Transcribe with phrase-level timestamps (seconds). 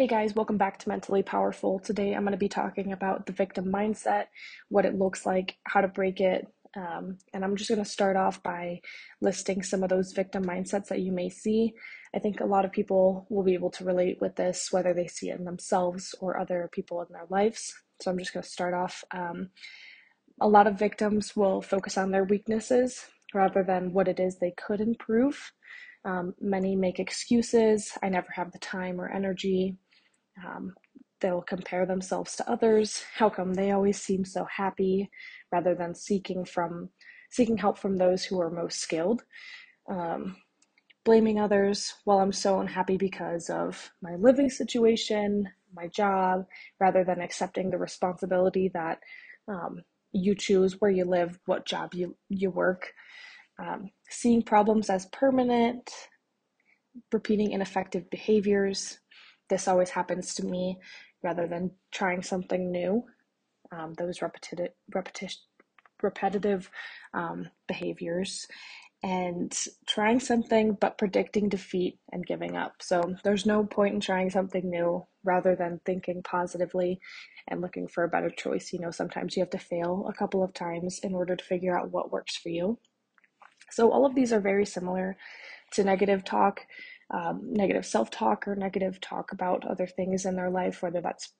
[0.00, 1.78] Hey guys, welcome back to Mentally Powerful.
[1.78, 4.28] Today I'm going to be talking about the victim mindset,
[4.70, 8.16] what it looks like, how to break it, um, and I'm just going to start
[8.16, 8.80] off by
[9.20, 11.74] listing some of those victim mindsets that you may see.
[12.16, 15.06] I think a lot of people will be able to relate with this, whether they
[15.06, 17.70] see it in themselves or other people in their lives.
[18.00, 19.04] So I'm just going to start off.
[19.10, 19.50] Um,
[20.40, 23.04] a lot of victims will focus on their weaknesses
[23.34, 25.52] rather than what it is they could improve.
[26.06, 27.92] Um, many make excuses.
[28.02, 29.76] I never have the time or energy.
[30.46, 30.74] Um,
[31.20, 33.04] they'll compare themselves to others.
[33.14, 35.10] How come they always seem so happy,
[35.52, 36.90] rather than seeking from
[37.30, 39.22] seeking help from those who are most skilled.
[39.88, 40.36] Um,
[41.04, 41.94] blaming others.
[42.04, 46.46] Well, I'm so unhappy because of my living situation, my job,
[46.78, 49.00] rather than accepting the responsibility that
[49.48, 49.82] um,
[50.12, 52.92] you choose where you live, what job you you work.
[53.58, 55.90] Um, seeing problems as permanent,
[57.12, 58.98] repeating ineffective behaviors,
[59.50, 60.78] this always happens to me
[61.22, 63.04] rather than trying something new.
[63.72, 65.40] Um, those repetitive, repetition,
[66.02, 66.70] repetitive
[67.12, 68.46] um, behaviors
[69.02, 72.74] and trying something but predicting defeat and giving up.
[72.80, 77.00] So there's no point in trying something new rather than thinking positively
[77.48, 78.72] and looking for a better choice.
[78.72, 81.78] You know, sometimes you have to fail a couple of times in order to figure
[81.78, 82.78] out what works for you.
[83.70, 85.16] So all of these are very similar
[85.72, 86.66] to negative talk
[87.10, 91.32] um, negative self talk or negative talk about other things in their life, whether that's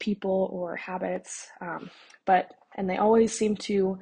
[0.00, 1.48] people or habits.
[1.60, 1.90] Um,
[2.26, 3.98] but, and they always seem to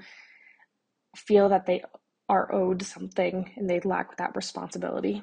[1.17, 1.83] feel that they
[2.29, 5.23] are owed something and they lack that responsibility.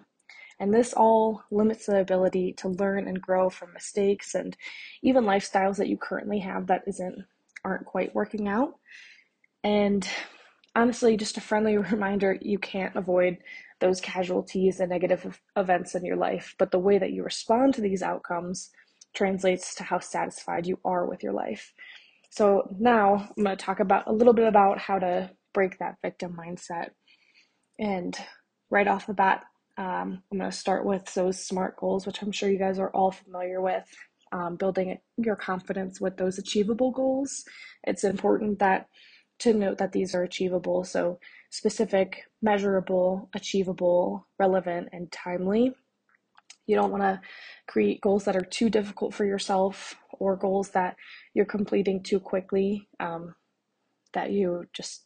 [0.60, 4.58] And this all limits the ability to learn and grow from mistakes and
[5.04, 7.26] even lifestyles that you currently have that isn't
[7.64, 8.76] aren't quite working out.
[9.64, 10.08] And
[10.78, 13.38] honestly, just a friendly reminder you can't avoid
[13.80, 17.82] those casualties and negative events in your life, but the way that you respond to
[17.82, 18.70] these outcomes
[19.16, 21.74] translates to how satisfied you are with your life.
[22.30, 25.96] So now I'm going to talk about a little bit about how to break that
[26.02, 26.90] victim mindset.
[27.80, 28.18] And
[28.70, 29.44] right off the bat,
[29.78, 32.90] um, I'm going to start with those SMART goals, which I'm sure you guys are
[32.92, 33.88] all familiar with.
[34.34, 37.46] Um, building your confidence with those achievable goals.
[37.86, 38.88] It's important that
[39.40, 40.84] to note that these are achievable.
[40.84, 45.74] So specific, measurable, achievable, relevant, and timely.
[46.66, 47.22] You don't want to
[47.68, 50.96] create goals that are too difficult for yourself or goals that
[51.34, 53.36] you're completing too quickly, um,
[54.14, 55.06] that you just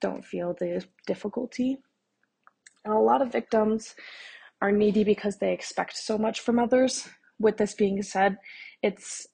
[0.00, 1.78] don't feel the difficulty.
[2.84, 3.94] And a lot of victims
[4.60, 7.08] are needy because they expect so much from others.
[7.38, 8.38] With this being said,
[8.82, 9.26] it's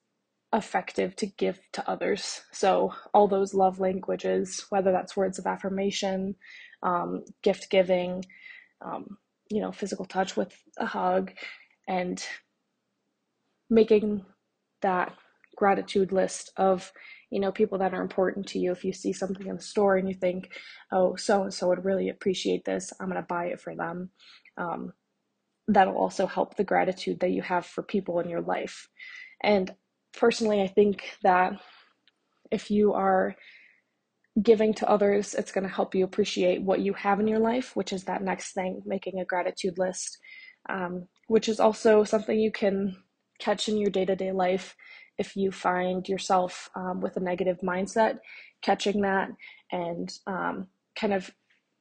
[0.53, 2.43] effective to give to others.
[2.53, 6.37] So, all those love languages, whether that's words of affirmation,
[6.83, 8.25] um, gift giving,
[8.85, 9.19] um,
[9.51, 11.33] you know, physical touch with a hug,
[11.89, 12.25] and
[13.71, 14.25] making
[14.83, 15.15] that
[15.57, 16.93] gratitude list of
[17.31, 19.97] you know people that are important to you if you see something in the store
[19.97, 20.51] and you think
[20.93, 24.11] oh so and so would really appreciate this i'm going to buy it for them
[24.57, 24.93] um,
[25.69, 28.89] that'll also help the gratitude that you have for people in your life
[29.43, 29.75] and
[30.17, 31.55] personally, I think that
[32.51, 33.35] if you are
[34.41, 37.77] giving to others, it's going to help you appreciate what you have in your life,
[37.77, 40.19] which is that next thing, making a gratitude list,
[40.71, 42.97] um, which is also something you can
[43.39, 44.75] catch in your day to day life
[45.19, 48.19] if you find yourself um, with a negative mindset,
[48.63, 49.29] catching that
[49.71, 50.67] and um,
[50.99, 51.31] kind of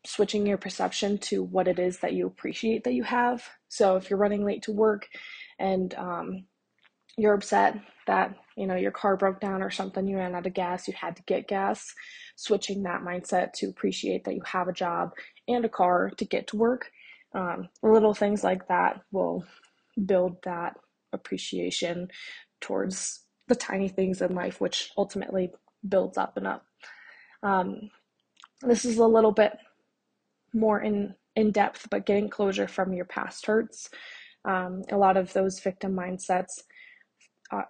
[0.06, 3.48] switching your perception to what it is that you appreciate that you have.
[3.70, 5.08] So if you're running late to work
[5.60, 6.46] and um,
[7.18, 7.76] you're upset
[8.08, 10.94] that you know your car broke down or something you ran out of gas you
[10.94, 11.94] had to get gas
[12.36, 15.12] switching that mindset to appreciate that you have a job
[15.48, 16.92] and a car to get to work
[17.34, 19.46] um, little things like that will
[20.06, 20.76] build that
[21.14, 22.10] appreciation
[22.60, 25.52] towards the tiny things in life which ultimately
[25.88, 26.66] builds up and up.
[27.44, 27.90] Um,
[28.62, 29.54] this is a little bit
[30.54, 33.90] more in in depth but getting closure from your past hurts.
[34.44, 36.64] Um, a lot of those victim mindsets
[37.52, 37.64] uh,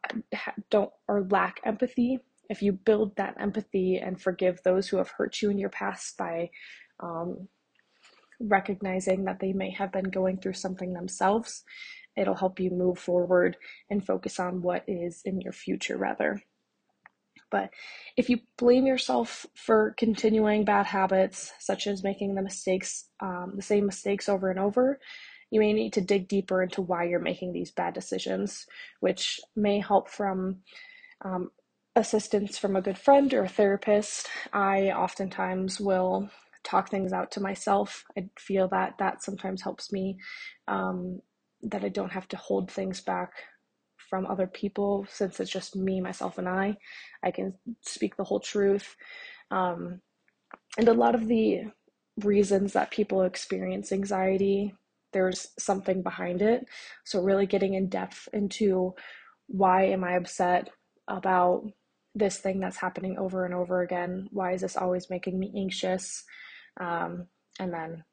[0.69, 2.19] don't or lack empathy,
[2.49, 6.17] if you build that empathy and forgive those who have hurt you in your past
[6.17, 6.49] by
[6.99, 7.47] um,
[8.39, 11.63] recognizing that they may have been going through something themselves,
[12.17, 13.57] it'll help you move forward
[13.89, 16.41] and focus on what is in your future rather.
[17.49, 17.69] But
[18.15, 23.61] if you blame yourself for continuing bad habits, such as making the mistakes, um, the
[23.61, 24.99] same mistakes over and over,
[25.51, 28.65] you may need to dig deeper into why you're making these bad decisions,
[29.01, 30.61] which may help from
[31.23, 31.51] um,
[31.95, 34.29] assistance from a good friend or a therapist.
[34.53, 36.29] I oftentimes will
[36.63, 38.05] talk things out to myself.
[38.17, 40.17] I feel that that sometimes helps me,
[40.67, 41.19] um,
[41.63, 43.33] that I don't have to hold things back
[44.09, 46.77] from other people since it's just me, myself, and I.
[47.23, 48.95] I can speak the whole truth.
[49.51, 50.01] Um,
[50.77, 51.61] and a lot of the
[52.23, 54.73] reasons that people experience anxiety,
[55.13, 56.65] there's something behind it.
[57.05, 58.93] So, really getting in depth into
[59.47, 60.69] why am I upset
[61.07, 61.69] about
[62.15, 64.27] this thing that's happening over and over again?
[64.31, 66.23] Why is this always making me anxious?
[66.79, 67.27] Um,
[67.59, 68.03] and then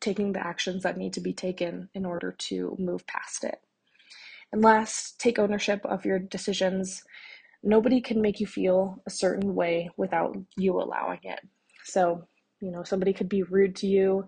[0.00, 3.58] taking the actions that need to be taken in order to move past it.
[4.52, 7.02] And last, take ownership of your decisions.
[7.62, 11.40] Nobody can make you feel a certain way without you allowing it.
[11.84, 12.26] So,
[12.60, 14.24] you know, somebody could be rude to you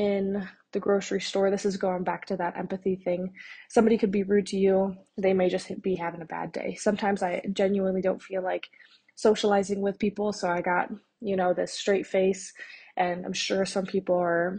[0.00, 1.50] in the grocery store.
[1.50, 3.34] This is going back to that empathy thing.
[3.68, 4.96] Somebody could be rude to you.
[5.18, 6.74] They may just be having a bad day.
[6.76, 8.70] Sometimes I genuinely don't feel like
[9.14, 10.88] socializing with people, so I got,
[11.20, 12.54] you know, this straight face
[12.96, 14.58] and I'm sure some people are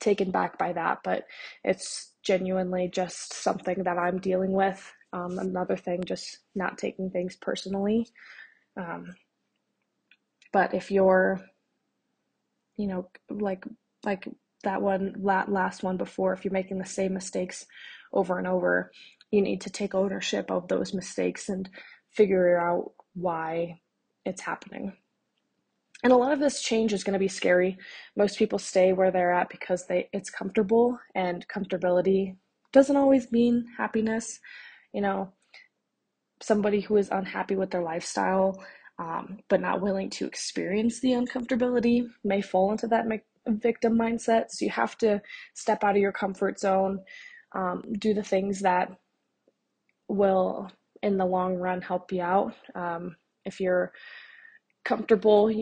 [0.00, 1.24] taken back by that, but
[1.62, 4.80] it's genuinely just something that I'm dealing with.
[5.12, 8.08] Um, another thing, just not taking things personally.
[8.78, 9.14] Um,
[10.54, 11.40] but if you're,
[12.78, 13.64] you know, like
[14.04, 14.28] like
[14.64, 17.66] that one that last one before, if you're making the same mistakes
[18.12, 18.90] over and over,
[19.30, 21.68] you need to take ownership of those mistakes and
[22.10, 23.80] figure out why
[24.24, 24.94] it's happening.
[26.02, 27.76] And a lot of this change is going to be scary.
[28.16, 32.36] Most people stay where they're at because they it's comfortable and comfortability
[32.72, 34.38] doesn't always mean happiness.
[34.92, 35.32] You know,
[36.40, 38.56] somebody who is unhappy with their lifestyle
[38.98, 43.06] um, but not willing to experience the uncomfortability may fall into that
[43.48, 44.46] victim mindset.
[44.50, 45.20] So you have to
[45.54, 47.00] step out of your comfort zone,
[47.54, 48.90] um, do the things that
[50.08, 50.70] will,
[51.02, 52.54] in the long run, help you out.
[52.74, 53.92] Um, if you're
[54.84, 55.52] comfortable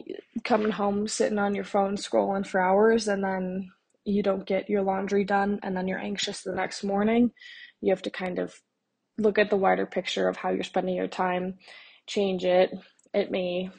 [0.44, 3.70] coming home, sitting on your phone, scrolling for hours, and then
[4.04, 7.32] you don't get your laundry done, and then you're anxious the next morning,
[7.80, 8.54] you have to kind of
[9.18, 11.54] look at the wider picture of how you're spending your time,
[12.06, 12.70] change it.
[13.14, 13.70] It may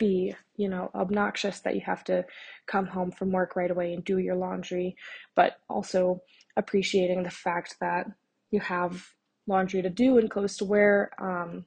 [0.00, 2.24] be, you know, obnoxious that you have to
[2.66, 4.96] come home from work right away and do your laundry,
[5.36, 6.22] but also
[6.56, 8.06] appreciating the fact that
[8.50, 9.06] you have
[9.46, 11.12] laundry to do and clothes to wear.
[11.20, 11.66] Um,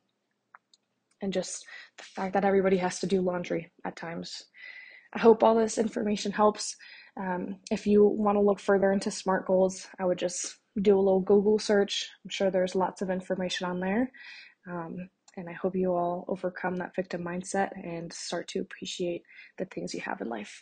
[1.22, 1.66] and just
[1.98, 4.44] the fact that everybody has to do laundry at times.
[5.14, 6.76] I hope all this information helps.
[7.18, 11.00] Um, if you want to look further into SMART goals, I would just do a
[11.00, 12.10] little Google search.
[12.26, 14.12] I'm sure there's lots of information on there.
[14.70, 19.24] Um, and I hope you all overcome that victim mindset and start to appreciate
[19.58, 20.62] the things you have in life.